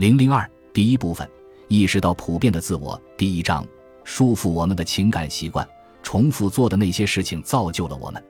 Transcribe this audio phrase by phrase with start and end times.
[0.00, 1.28] 零零二第一部分，
[1.68, 2.98] 意识到普遍的自我。
[3.18, 3.68] 第一章，
[4.02, 5.68] 束缚我们的情感习惯，
[6.02, 8.24] 重复做的那些事情造就了我们。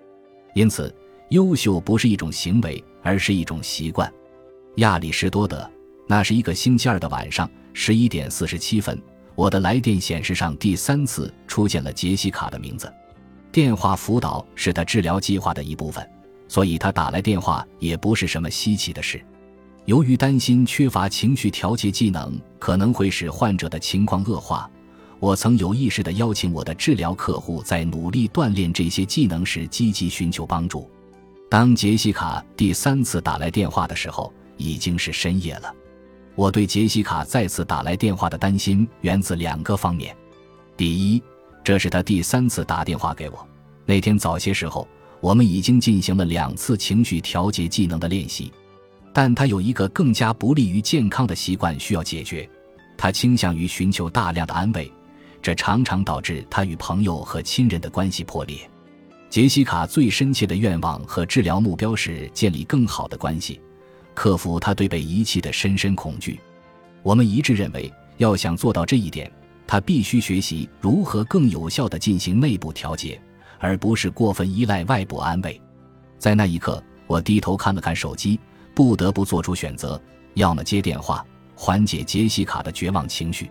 [0.53, 0.93] 因此，
[1.29, 4.13] 优秀不是一种行为，而是一种习惯。
[4.79, 5.65] 亚里士多德。
[6.09, 9.01] 那是一个星期二的晚上，十一点四十七分，
[9.37, 12.93] 我的来电显示上第三次出现了杰西卡的名字。
[13.53, 16.05] 电话辅导是他治疗计划的一部分，
[16.49, 19.25] 所以他打来电话也不是什么稀奇的事。
[19.91, 24.71] 由于担心缺乏情绪调节技能可能会使患者的情况恶化，
[25.19, 30.89] 我曾有意识地邀请我的治疗客户在努力锻炼这些技能时积极寻求帮助。
[31.51, 35.75] 当杰西卡第三次打来电话的时候，已经是深夜了。
[36.37, 40.17] 我对杰西卡再次打来电话的担心源自两个方面：
[40.77, 41.21] 第一，
[41.65, 43.45] 这是他第三次打电话给我。
[43.85, 44.87] 那天早些时候，
[45.21, 48.53] 我们已经进行了两次情绪调节技能的练习，
[49.13, 52.49] 但他有一个更加不利于健康的习惯需要解决。
[52.97, 54.93] 他倾向于寻求大量的安慰，
[55.41, 58.59] 这常常导致他与朋友和亲人的关系破裂。
[59.29, 63.61] 杰西卡最深切的愿望和治疗目标是建立更好的关系。
[64.13, 66.39] 克服他对被遗弃的深深恐惧，
[67.03, 69.31] 我们一致认为，要想做到这一点，
[69.67, 73.19] 他必须学习如何更有效地进行内部调节，
[73.59, 75.59] 而不是过分依赖外部安慰。
[76.19, 78.39] 在那一刻，我低头看了看手机，
[78.75, 80.01] 不得不做出选择：
[80.35, 81.25] 要么接电话，
[81.55, 83.51] 缓解杰西卡的绝望情绪，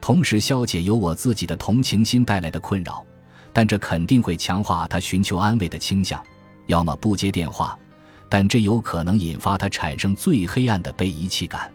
[0.00, 3.04] 同时消解由我自己的同情心带来的困扰，
[3.52, 6.18] 但这肯定会强化他寻求安慰的倾向；
[6.66, 7.78] 要么不接电话。
[8.26, 11.70] 但这有可能引发他产生最黑暗的被遗弃感。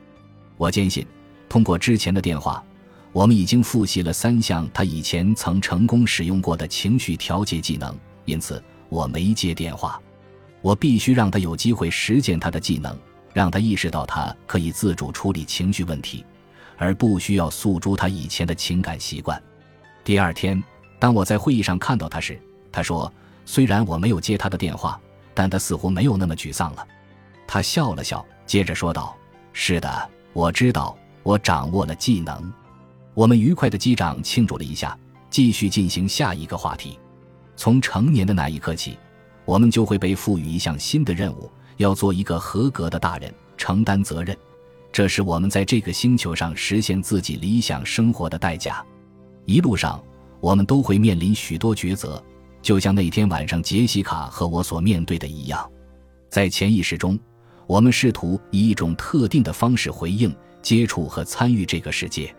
[0.57, 1.05] 我坚信，
[1.47, 2.61] 通过之前的电话，
[3.13, 7.95] 我们已经复习了三项他以前曾成功使用过的情绪调节技能。
[8.25, 10.01] 因此，我没接电话。
[10.61, 12.97] 我必须让他有机会实践他的技能，
[13.33, 16.25] 让他意识到他可以自主处理情绪问题，
[16.77, 19.41] 而不需要诉诸他以前的情感习惯。
[20.03, 20.61] 第二天，
[20.97, 22.39] 当我在会议上看到他时，
[22.71, 23.11] 他说
[23.45, 24.99] ：“虽然我没有接他的电话。”
[25.31, 26.85] 但他似乎没有那么沮丧了，
[27.47, 29.15] 他笑了笑，接着说道
[29.53, 32.51] ：“是的，我知道，我掌握了技能。”
[33.15, 34.97] 我们愉快的击掌庆祝了一下，
[35.29, 36.99] 继续进行下一个话题。
[37.55, 38.97] 从成年的那一刻起，
[39.49, 44.37] 我们就会被赋予一项新的任务，要做一个合格的大人，承担责任。
[44.91, 48.85] 这是我们在这个星球上实现自己理想生活的代价。
[49.45, 49.99] 一路上，
[50.39, 52.23] 我们都会面临许多抉择。
[52.61, 55.67] 就像那天晚上杰西卡和我所面对的一样，
[56.29, 57.19] 在潜意识中，
[57.65, 60.31] 我们试图以一种特定的方式回应、
[60.61, 62.31] 接触和参与这个世界。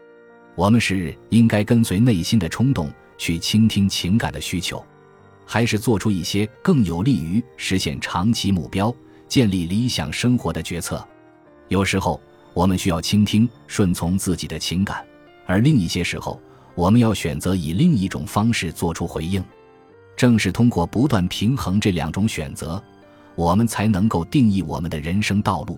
[0.55, 2.89] 我们是应该跟随内心的冲动
[3.19, 4.81] 去倾听情感的需求，
[5.53, 8.95] 还是做出一些更有利于实现长期目标、
[9.27, 11.05] 建立理想生活的决策？
[11.67, 12.21] 有时候，
[12.55, 14.99] 我们需要倾听、顺从自己的情感；
[15.47, 16.41] 而另一些时候，
[16.77, 19.43] 我们要选择以另一种方式做出回应。
[20.17, 22.81] 正是通过不断平衡这两种选择，
[23.35, 25.77] 我们才能够定义我们的人生道路。